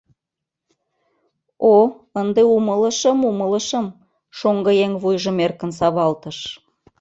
[1.73, 1.75] —О,
[2.21, 3.85] ынде умылышым, умылышым,—
[4.37, 6.37] шоҥгыеҥ вуйжым эркын савалтыш.